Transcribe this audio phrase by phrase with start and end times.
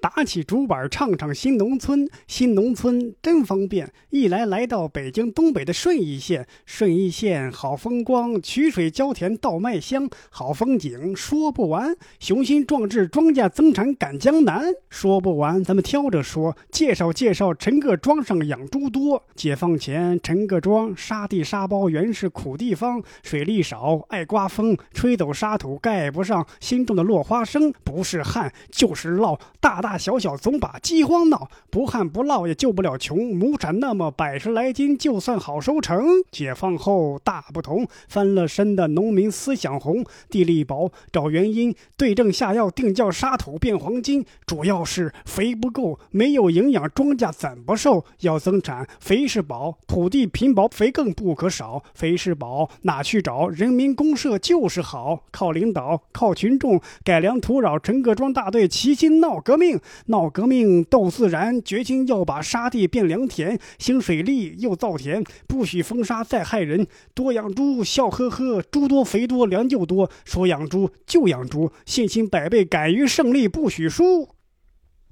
[0.00, 3.92] 打起竹板唱唱新农村，新农村真方便。
[4.08, 11.94] 一来来到北京东北的顺义县，顺义县好风光，曲水浇田稻麦香，好风景说不完。
[12.18, 15.62] 雄心壮志庄稼增产赶江南，说不完。
[15.62, 19.22] 咱们挑着说，介绍介绍陈各庄上养猪多。
[19.34, 27.70] 解放前陈各庄沙地沙包原是苦地方，水利少爱刮风，吹走沙土盖不上心中的落花生。
[27.84, 29.89] 不是旱就是涝，大大。
[29.90, 33.34] 大小小总把饥荒闹，不旱不涝也救不了穷。
[33.34, 36.06] 亩产那么百十来斤，就算好收成。
[36.30, 40.04] 解放后大不同，翻了身的农民思想红。
[40.28, 44.24] 地力薄找原因，对症下药，定叫沙土变黄金。
[44.46, 48.04] 主要是肥不够，没有营养，庄稼怎么瘦？
[48.20, 51.82] 要增产，肥是宝，土地贫薄，肥更不可少。
[51.94, 53.48] 肥是宝，哪去找？
[53.48, 57.76] 人民公社就是好，靠领导，靠群众，改良土壤。
[57.80, 59.79] 陈各庄大队齐心闹革命。
[60.06, 66.86] 闹革命斗自然，决心要把沙地变良田，兴水利又造田，不许风沙再害人。
[67.14, 70.10] 多养猪，笑呵呵，猪多肥多粮就多。
[70.24, 74.28] 说养猪就养猪，信心百倍，敢于胜利，不许输。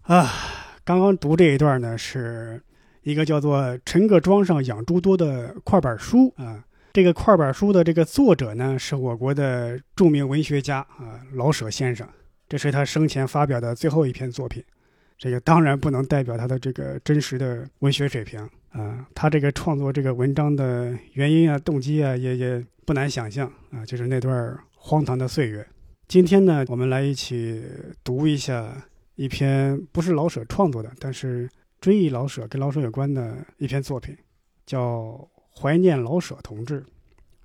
[0.03, 0.31] 啊，
[0.85, 2.63] 刚刚读这一段呢，是
[3.03, 6.65] 一个叫做《陈各庄上养猪多》的快板书啊。
[6.95, 12.09] 这个快板书的这个作者呢，是我国的著名文学家啊，老舍先生。
[12.49, 14.65] 这是他生前发表的最后一篇作品，
[15.19, 18.41] 这个当然不能代表他的这个真实的文学水平
[18.71, 19.07] 啊。
[19.15, 25.67] 他这个创作这个文章的原因啊、动机啊，也也不难想象啊，就是那段荒唐的岁月。
[26.07, 27.63] 今天呢，我们来一起
[28.03, 28.75] 读一下
[29.17, 31.47] 一篇不是老舍创作的，但是
[31.83, 34.17] 追忆老舍、跟老舍有关的一篇作品，
[34.65, 35.11] 叫
[35.55, 36.81] 《怀念老舍同志》，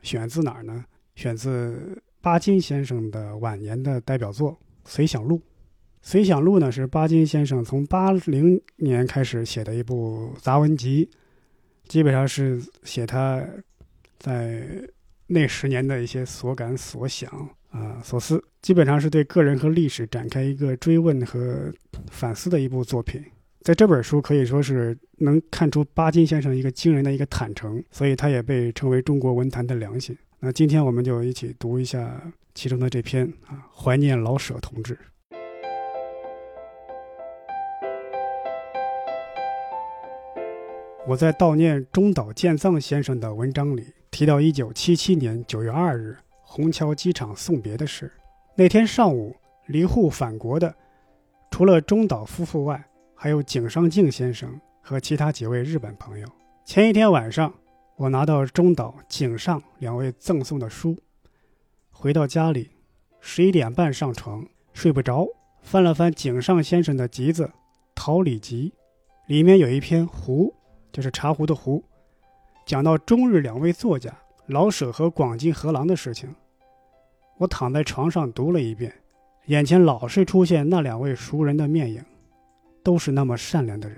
[0.01, 0.85] 选自哪儿呢？
[1.15, 4.51] 选自巴金先生的晚年的代表作。
[4.85, 5.37] 《随想录》，
[6.01, 11.09] 《随想录》呢是巴金先生从八零年开始写的一部杂文集，
[11.87, 13.43] 基本上是写他
[14.19, 14.63] 在
[15.27, 17.29] 那十年的一些所感所想
[17.71, 21.73] 啊所思，基本上是对个人和历史展开一个追问和
[22.11, 23.23] 反思的一部作品。
[23.61, 30.17] 在这本书可以说是能看出巴金先生一个惊人的一个坦诚，所以他也被称为中国文坛的良心。
[30.45, 32.21] 那今天我们就一起读一下。
[32.53, 34.99] 其中的这篇啊，怀念老舍同志。
[41.07, 48.11] 我在悼念中岛健藏先生的文章里提到，一九七七年九月二日虹桥机场送别的事。
[48.53, 49.33] 那天上午
[49.67, 50.75] 离沪返国的，
[51.51, 52.83] 除了中岛夫妇外，
[53.15, 56.27] 还有井上靖先生和其他几位日本朋友。
[56.65, 57.51] 前一天晚上，
[58.03, 60.97] 我拿到中岛、井上两位赠送的书。
[61.89, 62.69] 回到家里，
[63.21, 65.25] 十一点半上床睡不着，
[65.61, 67.45] 翻了翻井上先生的集子
[67.95, 68.73] 《桃李集》，
[69.29, 70.53] 里面有一篇《壶》，
[70.93, 71.81] 就是茶壶的壶，
[72.65, 74.13] 讲到中日两位作家
[74.47, 76.35] 老舍和广津河郎的事情。
[77.37, 78.93] 我躺在床上读了一遍，
[79.45, 82.03] 眼前老是出现那两位熟人的面影，
[82.83, 83.97] 都是那么善良的人，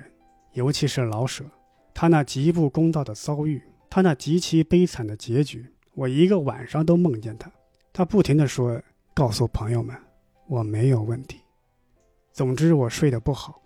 [0.53, 1.43] 尤其是老舍，
[1.91, 3.59] 他那极不公道的遭遇，
[3.95, 7.49] 他那极其悲惨的结局，我一个晚上都梦见他。
[7.93, 8.81] 他不停地说
[9.15, 9.95] ：“告诉朋友们，
[10.49, 11.39] 我没有问题。”
[12.33, 13.61] 总之，我睡得不好。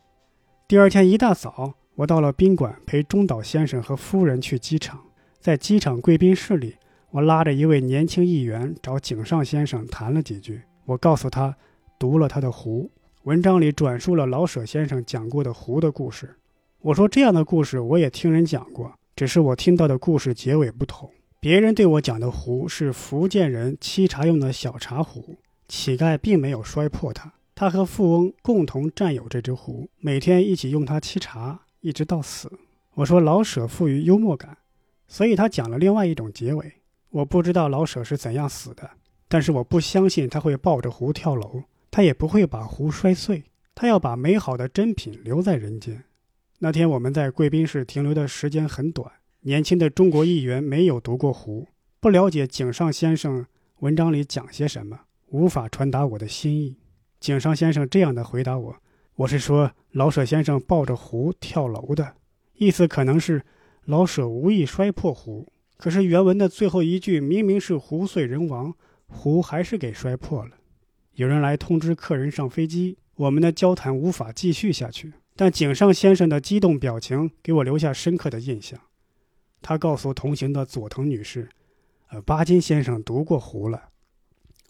[0.68, 5.04] 第二天一大早，我到了宾馆，陪中岛先生和夫人去机场。
[5.40, 6.76] 在机场贵宾室里，
[7.10, 10.62] 我拉着一位年轻议员找井上先生谈了几句。
[10.86, 11.58] 我告诉他，
[11.98, 12.84] 读了他的《湖》，
[13.24, 16.38] 文章里转述了老舍先生讲过的湖的故事。
[16.82, 21.12] 我说这样的故事我也听人讲过，只是我听到的故事结尾不同。
[21.42, 25.38] 别人对我讲的壶是福建人沏茶用的小茶壶，
[25.68, 32.50] 乞丐并没有摔破它，他和富翁共同占有这只壶，每天一起用它沏茶，一直到死。
[32.94, 34.58] 我说老舍富于幽默感，
[35.10, 36.76] 所以他讲了另外一种结尾。
[37.10, 38.90] 我不知道老舍是怎样死的，
[39.28, 43.44] 但是我不相信他会抱着壶跳楼，他也不会把壶摔碎，
[43.76, 46.06] 他要把美好的珍品留在人间。
[46.62, 49.10] 那天我们在贵宾室停留的时间很短。
[49.42, 51.62] 年轻的中国议员没有读过《湖》，
[52.02, 53.46] 不了解井上先生
[53.80, 56.76] 文章里讲些什么，无法传达我的心意。
[57.22, 58.76] 井上先生这样的回答我
[59.16, 62.16] ：“我是说老舍先生抱着壶跳楼的，
[62.56, 63.42] 意思可能是
[63.86, 65.48] 老舍无意摔破壶。
[65.78, 68.76] 可是原文的最后一句明明是壶碎人亡，
[69.08, 70.58] 壶还是给摔破了。
[71.14, 75.14] 有人来通知客人上飞机，我们的交谈无法继续下去。
[75.40, 78.78] 但井上先生的激动表情给我留下深刻的印象。
[79.62, 81.48] 他告诉同行的佐藤女士
[82.12, 83.88] ：“呃，巴金先生读过湖了。”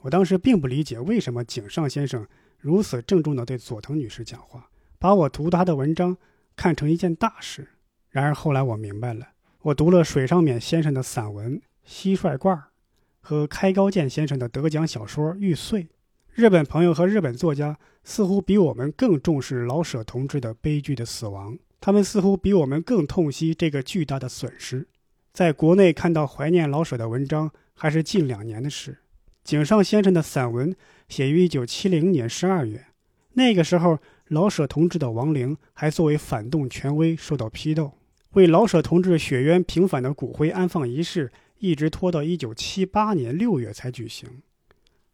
[0.01, 2.24] 我当时并不理解为什么井上先生
[2.60, 4.69] 如此郑重地对佐藤女士讲话，
[5.00, 6.16] 把我读他的文章
[6.56, 7.69] 看成一件大事。
[8.12, 9.30] 然而后来我明白了，
[9.63, 12.56] 我读了水上勉先生的散文《蟋蟀罐》，
[13.22, 15.86] 和开高健先生的得奖小说《玉碎》。
[16.39, 24.88] 日本朋友和日本作家似乎比我们更重视老舍同志的悲剧的死亡，他们似乎比我们更痛惜这个巨大的损失。
[25.33, 29.00] 在国内看到怀念老舍的文章，还是近两年的事。
[29.44, 30.74] 井上先生的散文
[31.09, 32.86] 写于1970年12月，
[33.33, 34.00] 那个时候
[34.30, 37.91] 老舍同志的亡灵还作为反动权威受到批斗，
[38.36, 44.30] 为老舍同志雪冤平反的骨灰安放仪式一直拖到1978年6月才举行。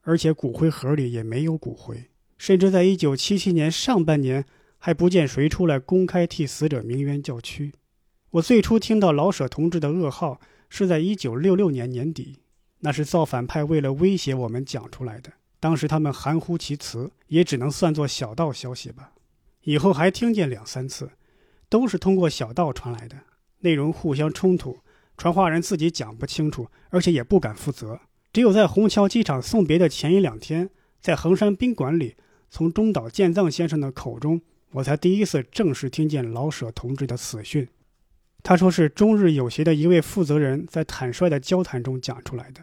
[0.05, 4.45] 而且骨灰盒里也没有骨灰，甚至在一九七七年上半年
[4.77, 7.73] 还不见谁出来公开替死者鸣冤叫屈。
[8.29, 12.37] 我最初听到老舍同志的噩耗是在一九六六年年底，
[12.81, 15.33] 那是造反派为了威胁我们讲出来的。
[15.59, 19.13] 当时他们含糊其辞，也只能算作小道消息吧。
[19.63, 21.09] 以后还听见两三次，
[21.67, 23.17] 都是通过小道传来的，
[23.61, 24.77] 内容互相冲突，
[25.17, 27.99] 传话人自己讲不清楚，而且也不敢负责。
[28.35, 32.15] 只有在虹桥机场送别的前一两天，在衡山宾馆里，
[32.49, 34.41] 从中岛健藏先生的口中，
[34.71, 37.65] 我才第一次正式听见老舍同志的死讯。
[38.43, 42.61] 他说是中日友协的一位负责人在坦率的交谈中讲出来的。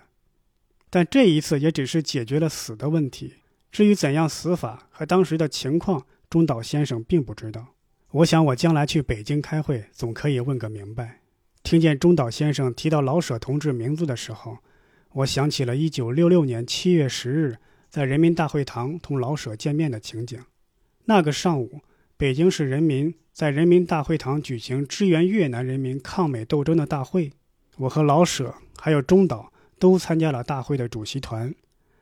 [0.91, 3.37] 但这一次也只是解决了死的问题，
[3.71, 7.69] 至于怎样死法和当时的情况，中岛先生并不知道。
[8.11, 11.23] 我想我将来去北京开会，总可以问个明白。
[11.63, 14.59] 听见中岛先生提到老舍同志名字的时候。
[15.15, 17.57] 我想起了1966年7月10日
[17.91, 20.41] 在人民大会堂同老舍见面的情景。
[21.05, 21.83] 那个上午，
[22.17, 27.33] 北京市人民在人民大会堂举行支援越南人民抗美斗争的大会。
[27.77, 31.55] 我和老舍还有中岛都参加了大会的主席团。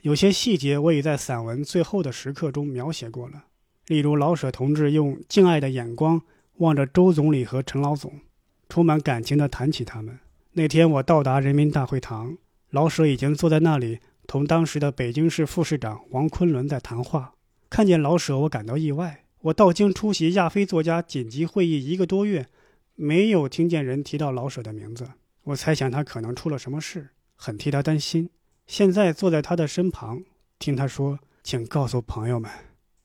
[0.03, 3.45] 有些细节我已在散文《最后的时刻》中描写过了，
[3.89, 6.23] 例如老舍同志用敬爱的眼光
[6.59, 8.21] 望着周总理和陈老总，
[8.69, 10.19] 充满感情地谈起他们。
[10.53, 12.39] 那天我到达人民大会堂。
[12.71, 17.35] 老舍已经坐在那里，同当时的北京市副市长王昆仑在谈话。
[17.69, 19.25] 看见老舍，我感到意外。
[19.41, 22.47] 我到京出席亚非作家紧急会议一个多月，
[22.95, 25.09] 没有听见人提到老舍的名字。
[25.45, 28.31] 我猜想他可能出了什么事，很替他担心。
[28.67, 30.23] 现在坐在他的身旁，
[30.59, 32.51] 听他说：“请告诉朋友们，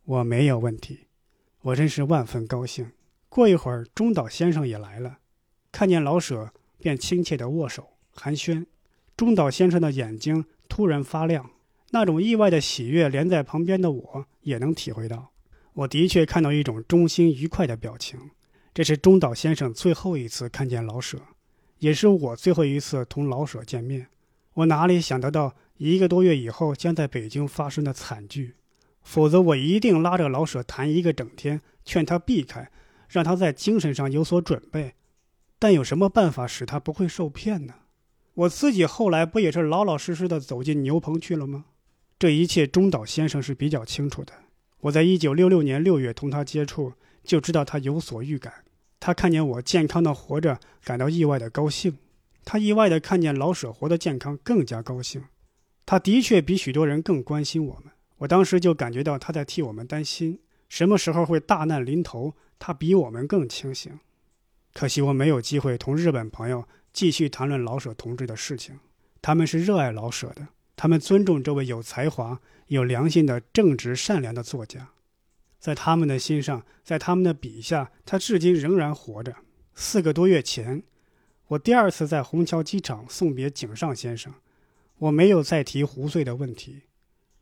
[0.04, 1.08] 我没有问题。”
[1.64, 2.92] 我真是万分高兴。
[3.30, 5.18] 过一会儿，中岛先生也来了，
[5.72, 8.68] 看见老舍便亲切地握手寒暄。
[9.18, 11.52] 中岛先生的眼睛突然发亮，
[11.92, 15.32] 那种意外的喜悦，连在旁边的我也能体会到。
[15.74, 18.20] 我的确看到一种衷心愉快的表情。
[18.74, 21.22] 这是中岛先生最后一次看见老舍，
[21.80, 24.08] 也是我最后一次同老舍见面。
[24.54, 28.56] 我哪里想得到一个多月以后将在北京发生的惨剧？
[29.02, 32.70] 否则我一定拉着老舍谈一个整天，劝他避开，
[33.08, 34.96] 让他在精神上有所准备。
[35.58, 37.76] 但有什么办法使他不会受骗呢？
[38.36, 41.66] 我自己后来不也是老老实实的走进牛棚去了吗？
[42.20, 44.34] 这一切中岛先生是比较清楚的。
[44.82, 48.66] 我在一九六六年六月同他接触，就知道他有所预感。
[49.00, 51.94] 他看见我健康的活着，感到意外的高兴；
[52.44, 55.24] 他意外的看见老舍活得健康，更加高兴。
[55.86, 57.94] 他的确比许多人更关心我们。
[58.18, 63.98] 我当时就感觉到他在替我们担心，什么时候会大难临头，他比我们更清醒。
[64.74, 66.68] 可惜我没有机会同日本朋友。
[66.96, 68.80] 继续谈论老舍同志的事情，
[69.22, 70.48] 他们是热爱老舍的，
[70.78, 74.92] 他们尊重这位有才华、有良心的正直善良的作家，
[75.60, 79.36] 在他们的心上，在他们的笔下，他至今仍然活着。
[79.74, 80.84] 四个多月前，
[81.48, 84.34] 我第二次在虹桥机场送别井上先生，
[85.00, 86.84] 我没有再提胡穗的问题。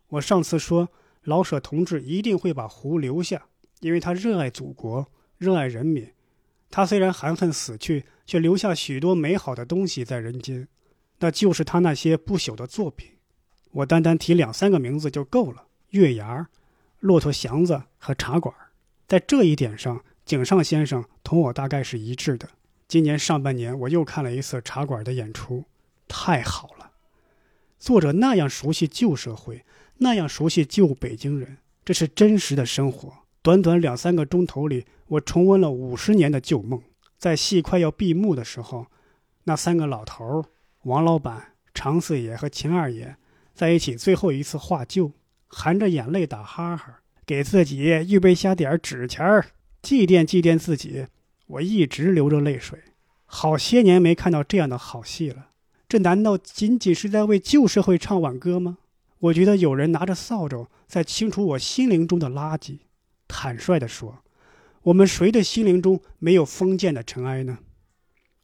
[0.08, 0.90] 我上次说
[1.22, 3.46] 老舍同志一定会把胡留下，
[3.82, 5.06] 因为他热爱祖国，
[5.38, 6.12] 热爱人民。
[6.76, 10.68] 他虽然含恨死去，却留下许多美好的东西在人间，
[11.20, 13.12] 那就是他那些不朽的作品。
[13.74, 16.50] 我单单提两三个名字就够了：月牙、
[17.00, 18.52] 骆驼祥子和茶馆。
[19.08, 22.50] 在这一点上，井上先生同我大概是一致的。
[22.88, 25.66] 今年上半年，我又看了一次茶馆的演出，
[26.08, 26.94] 太好了。
[27.78, 29.64] 作者那样熟悉旧社会，
[29.98, 36.82] 那样熟悉旧北京人，这是真实的生活，短短两三个钟头里，我重温了五十年的旧梦。
[37.18, 38.88] 在戏快要闭幕的时候，
[39.44, 40.46] 那三个老头儿——
[40.84, 43.18] 王老板、常四爷和秦二爷，
[43.54, 45.12] 在一起最后一次画旧，
[45.48, 49.48] 含着眼泪打哈哈，给自己预备下点纸钱儿，
[49.82, 51.08] 祭奠祭奠自己。
[51.48, 52.80] 我一直流着泪水，
[53.26, 55.50] 好些年没看到这样的好戏了。
[55.90, 58.78] 这难道仅仅是在为旧社会唱挽歌吗？
[59.20, 62.80] 我觉得有人拿着扫帚在清除我心灵中的垃圾。
[63.36, 64.20] 坦率地说，
[64.84, 67.58] 我们谁的心灵中没有封建的尘埃呢？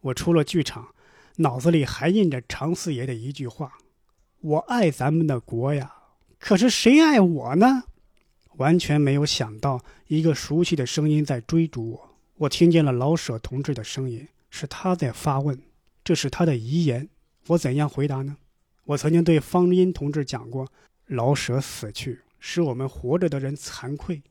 [0.01, 0.87] 我出了剧场，
[1.37, 3.77] 脑子里还印着常四爷的一句话
[4.41, 5.93] ：“我爱咱们的国呀，
[6.39, 7.83] 可是谁爱我呢？”
[8.57, 12.09] 完全没有想到，一个熟悉的声音在追逐我。
[12.37, 15.61] 我听见了老舍同志的声音，是他在发问，
[16.03, 17.07] 这是他的遗言。
[17.47, 18.37] 我怎样回答呢？
[18.85, 20.67] 我曾经对方殷同志讲过
[21.05, 24.23] ：“老舍死去，使我们活着的人惭愧。”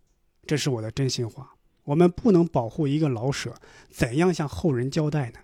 [0.49, 1.55] 这是我的真心话。
[1.85, 3.55] 我们不能保护一个老舍，
[3.91, 5.41] 怎样向后人交代呢？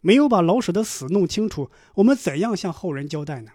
[0.00, 3.52] 没有把老舍的死弄清楚，我们怎样向后人交代呢？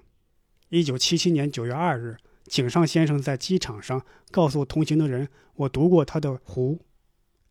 [0.70, 6.76] 一九七七年九月二日，井上先生在机场上告诉同行的人：“我读过他的《湖》，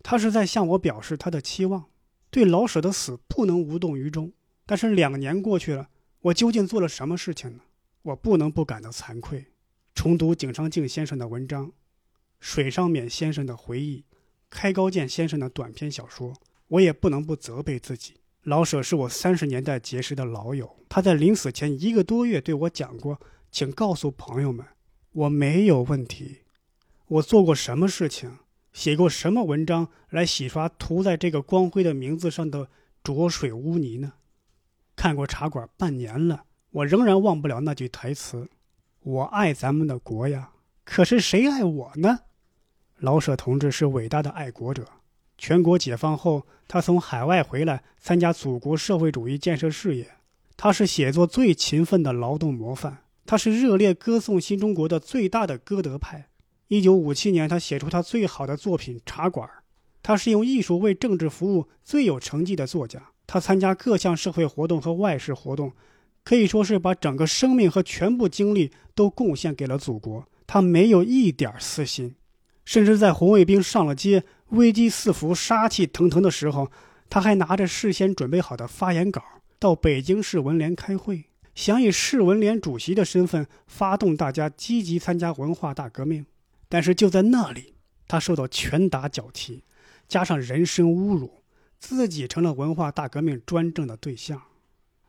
[0.02, 1.84] 他是在向我表示他的期望，
[2.30, 4.32] 对老舍的死不能无动于衷。”
[4.64, 5.88] 但是两年过去了，
[6.22, 7.60] 我究竟做了什么事情呢？
[8.02, 9.46] 我不能不感到惭愧。
[9.94, 11.72] 重读井上靖先生的文章，
[12.42, 14.04] 水上勉先生的回忆。
[14.50, 16.34] 开高健先生的短篇小说，
[16.66, 18.16] 我也不能不责备自己。
[18.42, 23.20] 老舍是我三十年代结识的老友，他在临死前一个多月对我讲过
[23.52, 24.66] ：“请告诉朋友们，
[25.12, 26.40] 我没有问题。
[27.06, 28.38] 我做过什么事情，
[28.72, 32.68] 写过什么文章来洗刷涂在这个光辉的名字上的
[33.04, 34.14] 浊水污泥呢？”
[34.96, 38.50] 看过《茶馆》半年了，我仍然忘不了那句台词
[39.00, 40.50] ：“我爱咱们的国呀，
[40.84, 42.18] 可是谁爱我呢？”
[43.02, 44.86] 老舍同志是伟大的爱国者。
[45.36, 50.08] 全国解放后，他从海外回来参加祖国社会主义建设事业。
[50.56, 52.98] 他是写作最勤奋的劳动模范。
[53.26, 56.28] 他是热烈歌颂新中国的最大的歌德派。
[56.68, 59.48] 一九五七年，他写出他最好的作品《茶馆》。
[60.00, 63.02] 他是用艺术为政治服务最有成绩的作家。
[63.26, 65.72] 他参加各项社会活动和外事活动，
[66.22, 70.24] 可以说是把整个生命和全部精力都贡献给了祖国。
[70.46, 72.14] 他没有一点私心。
[72.64, 76.70] 甚至在红卫兵上了街、危机四伏、杀气腾腾的时候，
[77.08, 79.22] 他还拿着事先准备好的发言稿
[79.58, 86.24] 到北京市文联开会，想以市文联主席的身份发动大家积极参加文化大革命。
[86.68, 87.74] 但是就在那里，
[88.08, 89.64] 他受到拳打脚踢，
[90.08, 91.42] 加上人身侮辱，
[91.78, 94.40] 自己成了文化大革命专政的对象。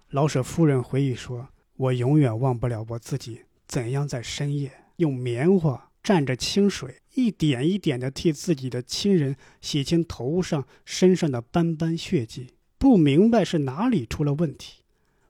[0.10, 14.83] 老舍夫人回忆说：“我永远忘不了我自己怎样在深夜用棉花。”蘸着清水，一点一点地替自己的亲人洗清头上、身上的斑斑血迹，不明白是哪里出了问题，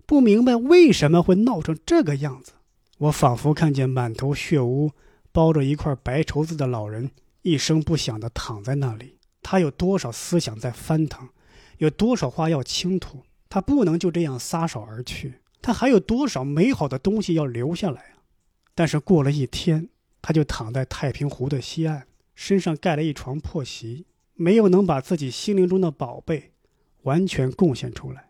[0.08, 2.54] 不明白为什么会闹成这个样子。
[2.98, 4.92] 我仿佛看见满头血污、
[5.32, 7.12] 包着一块白绸子的老人，
[7.44, 9.18] 一声不响地躺在那里。
[9.44, 11.30] 他有多少思想在翻腾，
[11.78, 13.24] 有多少话要倾吐？
[13.50, 18.26] 他不能就这样撒手而去，他还有多少美好的东西要留下来啊！
[18.74, 19.90] 但是过了一天。
[20.24, 26.54] 他就躺在太平湖的西岸，身上盖了一床破席，没有能把自己心灵中的宝贝
[27.02, 28.30] 完全贡献出来。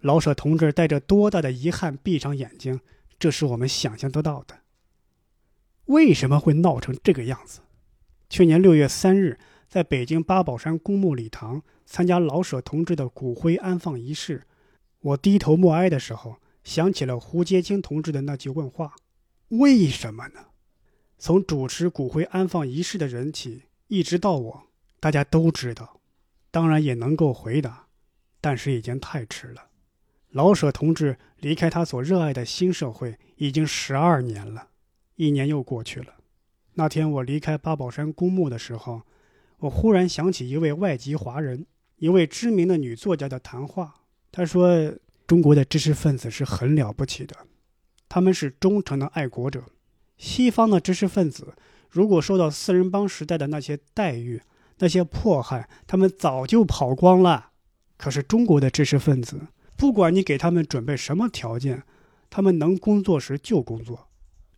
[0.00, 2.80] 老舍同志带着多大的遗憾闭上眼睛，
[3.18, 4.58] 这是我们想象得到的。
[5.86, 7.60] 为什么会闹成这个样子？
[8.28, 14.42] 去年六月三日，在北京八宝山公墓礼堂参加老舍同志的骨灰安放仪式，
[15.00, 18.94] 我低头默哀的时候，想起了胡洁清同志的那句问话
[19.48, 20.40] ：“为什么呢？”
[21.24, 24.64] 从主持骨灰安放仪式的人起，一直到我，
[24.98, 26.00] 大家都知道，
[26.50, 27.86] 当然也能够回答，
[28.40, 29.68] 但是已经太迟了。
[30.30, 34.70] 老舍同志离开他所热爱的新社会已经十二年了，
[35.14, 36.14] 一年又过去了。
[36.74, 39.02] 那天我离开八宝山公墓的时候，
[39.58, 41.64] 我忽然想起一位外籍华人，
[41.98, 43.94] 一位知名的女作家的谈话。
[44.32, 44.92] 她说
[45.28, 47.36] ：“中国的知识分子是很了不起的，
[48.08, 49.62] 他们是忠诚的爱国者。”
[50.16, 51.54] 西方的知识分子，
[51.88, 54.40] 如果受到四人帮时代的那些待遇、
[54.78, 57.50] 那些迫害，他们早就跑光了。
[57.96, 61.84] 可是中国的知识分子，不管你给他们准备什么条件，
[62.30, 64.08] 他们能工作时就工作。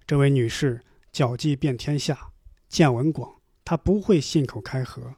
[0.07, 0.83] 这位女士
[1.13, 2.29] 脚迹遍天下，
[2.69, 5.15] 见闻广，她不会信口开河。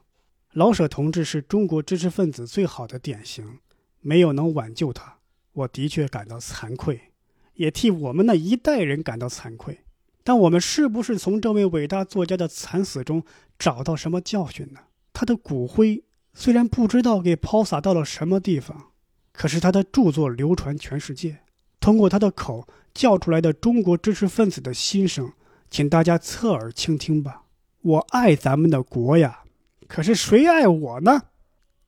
[0.52, 3.58] 老舍同志是中国知识分子最好的典型，
[4.00, 5.18] 没有能挽救他，
[5.52, 7.12] 我的确感到惭愧，
[7.54, 9.80] 也替我们那一代人感到惭愧。
[10.26, 13.22] 但我们是不是从这位伟大作家的惨死中
[13.60, 14.80] 找到什么教训呢？
[15.12, 16.02] 他的骨灰
[16.34, 18.90] 虽然不知道给抛洒到了什么地方，
[19.32, 21.38] 可是他的著作流传全世界，
[21.78, 25.32] 通过他的口叫出来的中国知识分子的心声，
[25.70, 27.44] 请大家侧耳倾听吧。
[27.82, 29.44] 我爱咱们的国呀，
[29.86, 31.26] 可是谁爱我呢？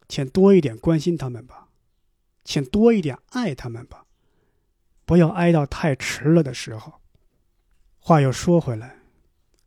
[0.08, 1.66] 请多一点关心他们吧，
[2.44, 4.04] 请多一点爱他们吧，
[5.04, 6.97] 不要爱到太迟了的时候。
[8.08, 9.00] 话又说回来，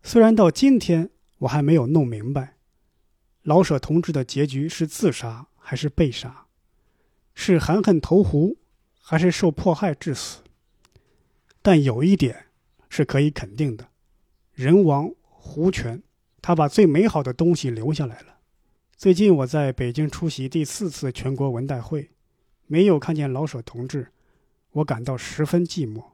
[0.02, 2.56] 虽然到今天我还没有弄明白，
[3.44, 6.48] 老舍同志的结局是自杀还是被杀，
[7.36, 8.58] 是含恨投湖
[9.00, 10.42] 还是受迫害致死，
[11.62, 12.48] 但有一点
[12.90, 13.90] 是可以肯定的：
[14.56, 16.02] 人亡湖全，
[16.42, 18.40] 他把最美好的东西留下来了。
[18.98, 22.10] 最近我在北京出席第四次全国文代会，
[22.66, 24.12] 没有看见老舍同志，
[24.72, 26.11] 我感到十分寂寞。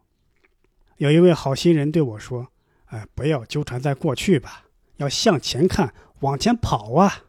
[0.97, 2.47] 有一位好心人对我说
[2.89, 4.65] ：“哎，不要纠缠在过去吧，
[4.97, 7.25] 要向前看，往前跑啊！”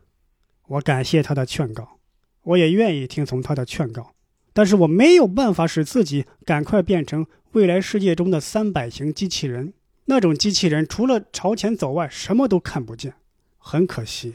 [0.68, 1.98] 我感谢他的劝告，
[2.42, 4.14] 我也愿意听从他的劝告，
[4.54, 9.74] 但是我没有办法使自己赶快变成未来世界中的三百型机器人。
[10.06, 13.12] 那种机器人除了朝前走外，什么都看不见。
[13.58, 14.34] 很可惜，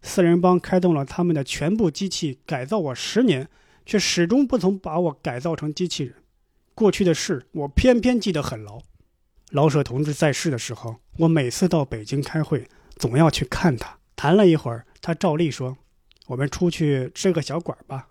[0.00, 3.48] 四人帮开动了他们的全部机器，改造我十年，
[3.84, 6.14] 却始终不曾把我改造成机器人。
[6.74, 8.80] 过去的事，我偏偏记得很牢。
[9.50, 13.98] 老舍同志在世的时候，我每次到北京开会，总要去看他。
[14.16, 15.76] 谈了一会儿，他照例说
[16.28, 18.08] ：“我们出去吃个小馆吧。”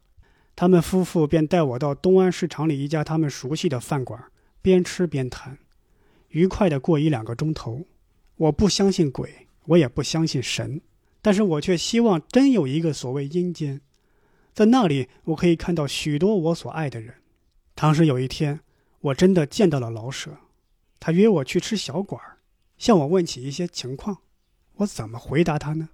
[0.56, 4.24] 他们夫妇便带我到东安市场里一家他们熟悉的饭馆，
[4.62, 5.58] 边吃边谈，
[6.30, 7.88] 愉快地过一两个钟头。
[8.36, 10.82] 我不相信鬼，我也不相信神，
[11.22, 13.82] 但是我却希望真有一个所谓阴间，
[14.54, 17.16] 在那里我可以看到许多我所爱的人。
[17.82, 18.60] 当时有一天，
[19.00, 20.38] 我真的见到了老舍，
[21.00, 22.38] 他约我去吃小馆儿
[22.78, 24.20] 向我问起一些情况，
[24.76, 25.90] 我怎么回答他呢？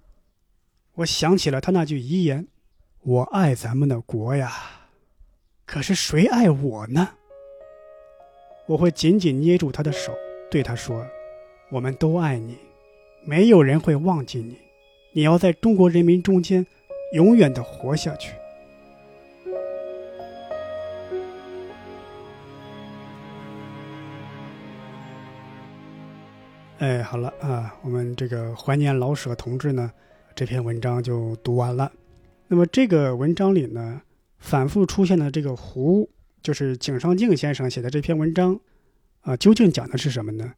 [0.96, 2.46] 我想起了他那句遗言
[3.00, 4.52] ：“我爱咱们的国呀，
[5.64, 7.08] 可是谁爱我呢？”
[8.68, 10.12] 我会紧紧捏住他的手，
[10.50, 11.06] 对他说
[11.72, 12.58] ：“我们都爱你，
[13.24, 14.58] 没有人会忘记你，
[15.14, 16.66] 你要在中国人民中间
[17.14, 18.34] 永远的活下去。”
[26.78, 29.90] 哎，好了啊，我们这个怀念老舍同志呢，
[30.36, 31.90] 这篇文章就读完了。
[32.46, 34.00] 那么这个文章里呢，
[34.38, 36.08] 反复出现的这个湖，
[36.40, 38.60] 就是井上靖先生写的这篇文章，
[39.22, 40.52] 啊，究竟讲的是什么呢？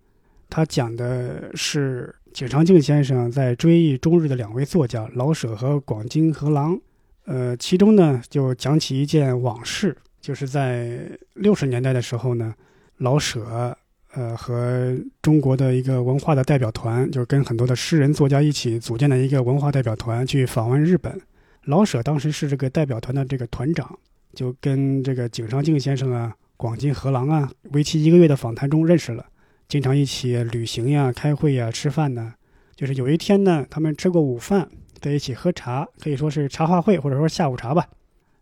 [0.50, 6.78] 他讲的是井上靖先生在追忆中日的两位作家老舍和广津和郎，
[7.24, 12.54] 呃，其中呢就讲起一件往事，就是在六十年代的时候呢，
[12.98, 13.74] 老舍。
[14.12, 21.20] 呃，和中国的一个文化的代表团，就是跟很多的诗人作家一起组建的一个文化代表团去访问日本。
[21.64, 23.98] 老舍当时是这个代表团的这个团长，
[24.34, 29.26] 就跟这个井上靖先生啊、广津河郎啊，为期一个月的访谈中认识了，
[29.68, 32.34] 经常一起旅行呀、开会呀、吃饭呢。
[32.74, 34.68] 就是有一天呢，他们吃过午饭，
[35.00, 37.86] 在一起喝茶，可以说是茶话会或者说下午茶吧，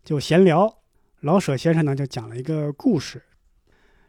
[0.03, 0.73] 就闲聊。
[1.19, 3.21] 老舍先生呢就讲了一个故事。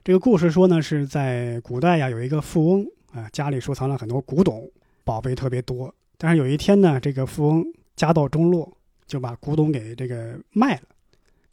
[0.02, 4.66] 这个故事说呢，是在古代呀，有一个富翁啊，家里收藏了很多古董，
[5.04, 5.94] 宝贝特别多。
[6.16, 8.72] 但是有一天呢，这个富翁家道中落，
[9.06, 10.82] 就把古董给这个卖了，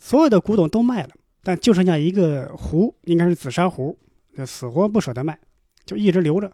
[0.01, 1.09] 所有的古董都卖了，
[1.43, 3.97] 但就剩下一个壶，应该是紫砂壶，
[4.33, 5.37] 就死活不舍得卖，
[5.85, 6.49] 就一直留着。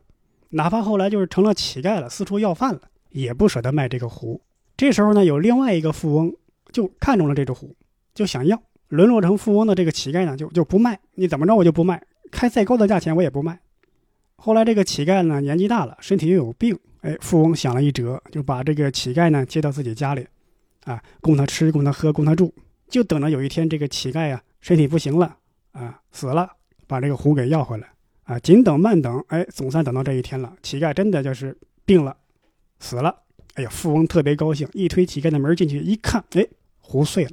[0.50, 4.42] 哪怕后来就是成了乞丐了，四处要饭了，也不舍得卖这个壶。
[4.76, 6.36] 这时候呢，有另外一个富翁
[6.72, 7.76] 就看中了这只壶，
[8.16, 8.60] 就想要。
[8.94, 12.00] 沦落成富翁的这个乞丐呢，就就不卖，你怎么着我就不卖，
[12.32, 13.60] 开再高的价钱我也不卖。
[14.36, 20.28] 后来这个乞丐呢年纪大了，身体又有病，哎，富翁想了一辙，就把这个乞丐呢接到自己家里，
[20.84, 22.54] 啊，供他吃，供他喝，供他住，
[22.88, 25.38] 就等着有一天这个乞丐呀身体不行了，
[25.72, 26.48] 啊，死了，
[26.86, 27.88] 把这个壶给要回来，
[28.26, 32.16] 啊，紧等慢等，哎，总算等到这一天了，乞丐真的就是病了，
[32.80, 33.24] 死了，
[33.56, 36.46] 哎呀，富翁特别高兴，一推乞丐的门进去一看，哎，
[36.80, 37.32] 壶碎了。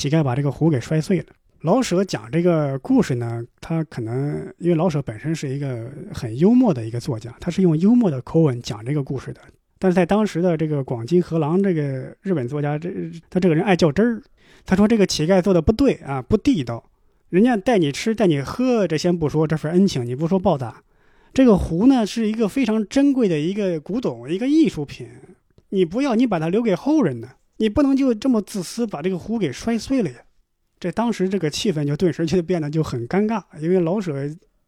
[0.00, 1.26] 乞丐把这个壶给摔碎了。
[1.60, 9.42] 老舍讲这个故事呢，他可能因为老舍本身是一个很幽默的一个作家，他是用幽默的口吻讲这个故事的。
[9.78, 12.88] 但是在当时的这个广津河郎这个日本作家，这
[13.28, 14.22] 他这个人爱较真儿。
[14.64, 16.82] 他说这个乞丐做的不对啊，不地道。
[17.28, 20.82] 人家带你吃带你喝，这先不说这份恩情，你不说报答。
[21.34, 25.06] 这个壶呢是一个非常珍贵的一个古董，一个艺术品，
[25.68, 27.28] 你不要，你把它留给后人呢。
[27.60, 30.16] 你不能就这么自私，把这个壶给摔碎了呀！
[30.78, 34.14] 这当时这个气氛就顿时就变得就很尴尬，因为老舍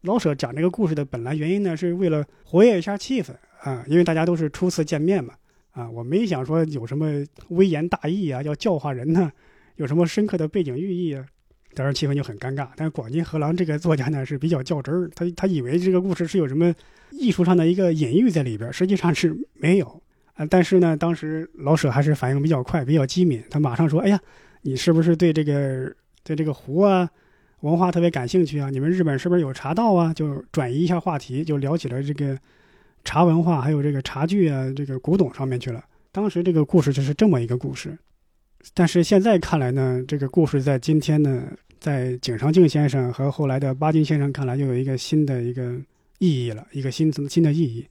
[0.01, 5.33] 老舍讲这个故事的本来原因呢，是为了活跃一下气氛啊，因为大家都是初次见面嘛
[5.71, 9.31] 啊，我没想说有什么微言大义啊，要教化人呢，
[9.77, 11.25] 有什么深刻的背景寓意啊，
[11.73, 12.67] 当然气氛就很尴尬。
[12.75, 16.71] 但是广津河郎这个作家呢是比较较真儿，他他以为这个故事是有什么
[17.09, 20.02] 艺术上的一个隐喻在里边，实际上是没有
[20.33, 20.45] 啊。
[20.45, 24.19] 但是呢，当时老舍还是反应比较快，比较机敏，他马上说：“哎呀，
[24.61, 25.93] 你是不是对这个
[26.23, 27.09] 对这个湖啊？”
[27.61, 28.69] 文化特别感兴趣啊！
[28.69, 30.13] 你们日本是不是有茶道啊？
[30.13, 32.37] 就转移一下话题，就聊起了这个
[33.05, 35.81] 茶文化，还有这个茶具啊，这个古董上面去了。
[36.11, 37.97] 当时这个故事就是这么一个故事，
[38.73, 41.43] 但是现在看来呢，这个故事在今天呢，
[41.79, 45.73] 在井上靖先生和后来的巴金先生看来，又有一个新的一个
[46.19, 47.87] 意义了，一个新新的意义，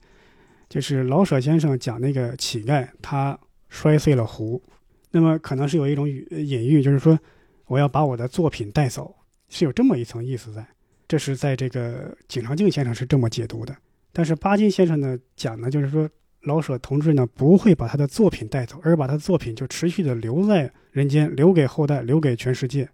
[0.73, 4.59] 就是老舍先生讲那个乞丐他摔碎了壶，
[5.11, 7.19] 那么可能是有一种隐喻，就是说
[7.67, 9.15] 我要把我的作品带走。
[9.49, 10.65] 是有这么一层意思在，
[11.07, 13.77] 这是在这个井上靖先生是这么解读的，
[14.11, 16.09] 但是巴金先生呢讲呢，就是说
[16.41, 22.89] 老舍同志呢不会把他的作品带走，而把他的作品就持续的留在人间，留给后代，留给全世界。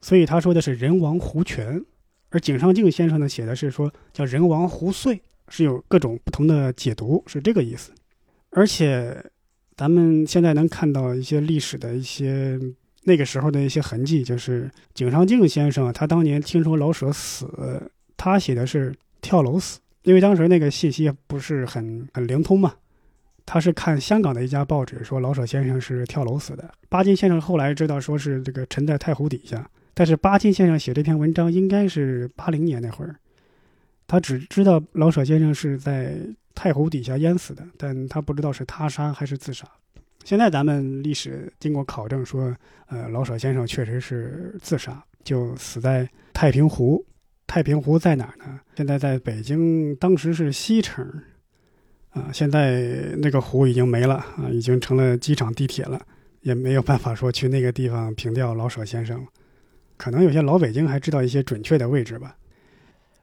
[0.00, 1.84] 所以他说的是人亡壶全，
[2.28, 7.92] 而井上靖先生呢写的是说叫人亡壶碎，是有各种不同的解读，是这个意思。
[8.50, 9.24] 而且
[9.76, 12.58] 咱们现在能看到一些历史的一些。
[13.04, 22.74] 那个时候的一些痕迹，就是井上靖先生，他当年听说老舍死，他写的是跳楼死，因为当时那个信息不是很很灵通嘛。
[23.46, 26.70] 他是看香港的一家报纸说老舍先生是跳楼死的。
[26.90, 33.16] 巴金先生后来知道说是这个沉在太湖底下，但是巴金先生写这篇文章应该是八零年那会儿，
[34.08, 36.16] 他只知道老舍先生是在
[36.54, 39.64] 太湖底下淹死的，但他不知道是他杀还是自杀。
[40.24, 42.52] 现在咱们历史经过考证说，
[42.88, 47.04] 呃，老舍先生确实是自杀，就死在太平湖。
[47.46, 48.60] 太平湖在哪儿呢？
[48.76, 51.06] 现在在北京，当时是西城，
[52.10, 56.00] 啊，现在那个湖已经没了啊，已经成了机场地铁了，
[56.40, 59.26] 也没有办法说去那个地方凭吊老舍先生。
[59.96, 62.36] 可能有些老北京还知道一些准确的位置吧。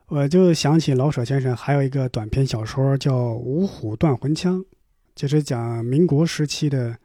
[0.08, 4.60] 我就想起老舍先生还有一个短篇小说叫《五虎断魂枪》。
[5.16, 6.96] 就是讲民国时期的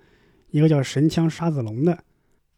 [0.50, 1.96] 一个叫神枪沙子龙的，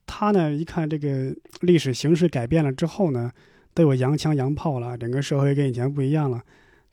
[0.06, 3.30] 他呢一看这个历史形势改变了之后呢，
[3.74, 6.42] 都有洋枪洋炮了，整个社会跟以前不一样了，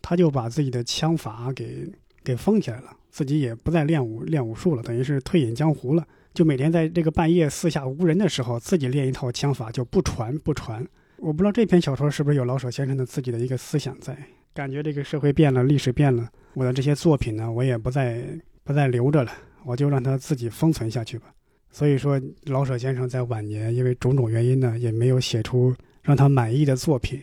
[0.01, 1.89] 他就把自己的枪法给
[2.21, 10.85] 给封起来了，自己也不再练武练武术了，等于是退隐江湖了，就每天在这个半夜四下无人的时候，自己练一套枪法，就不传不传。
[11.21, 14.17] 我不知道这篇小说是不是有老舍先生的自己的一个思想在，
[14.53, 18.23] 感觉这个社会变了，历史变了，我的这些作品呢，我也不再。
[18.61, 19.31] 不再留着了，
[19.65, 21.33] 我就让它自己封存下去吧。
[21.71, 27.19] 所以说，老舍先生在晚年因为种种原因呢，也没有写出让他满意的作品。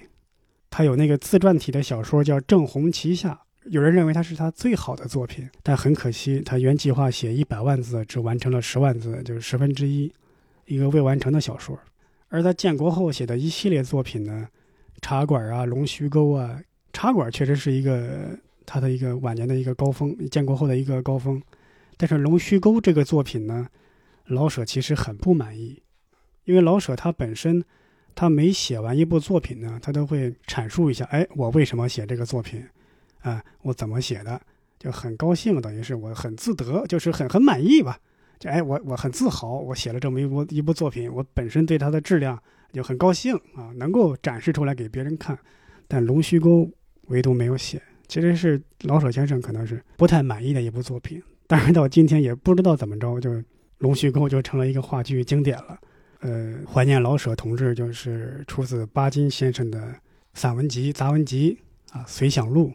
[0.70, 3.32] 他有那个自传体的小说叫《正红旗下》，
[3.70, 10.12] 有人认为他是他最好的作品，但很可惜，他原计划写一百万字，只完成了十万字，就是十分之一，
[10.64, 11.78] 一个未完成的小说。
[12.28, 14.48] 而在建国后写的一系列作品呢，
[15.00, 16.60] 《茶馆》啊，《龙须沟》啊，
[16.92, 18.38] 《茶馆》确实是一个。
[18.68, 21.40] 他的一个晚年的一个高峰，建国后的一个高峰，
[21.96, 23.68] 但是《龙须沟》这个作品呢，
[24.24, 25.80] 老舍其实很不满意，
[26.46, 27.64] 因为老舍他本身，
[28.16, 32.60] 他每写完一部作品呢，他都会阐述一下，哎，我为什么写这个作品，
[33.20, 34.42] 啊，我怎么写的，
[34.80, 38.00] 就很高兴，等于是我很自得，就是很很满意吧，
[38.38, 42.40] 就哎，我我很自豪，我写了这么一部一部作品，我本身对它的质量
[42.72, 45.38] 就很高兴啊，能够展示出来给别人看，
[45.88, 46.62] 但《龙须沟》
[47.06, 47.80] 唯独没有写。
[48.08, 53.30] 其实是老舍先生可能是不太满意的一部作品，但是到今天也不知道怎么着，就
[53.78, 55.78] 《龙须沟》就成了一个话剧经典了。
[56.20, 59.94] 呃，怀念老舍同志就是出自巴金先生的
[60.34, 61.58] 散文集、杂文集
[61.90, 62.68] 啊，《随想录》，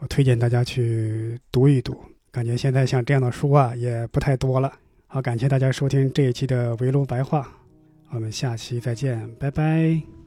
[0.00, 1.94] 我推荐大家去读一读。
[2.38, 4.72] 感觉现在像这样的书啊也不太多了。
[5.08, 7.48] 好，感谢大家收听这一期的围炉白话，
[8.10, 10.17] 我们下期再见，拜拜。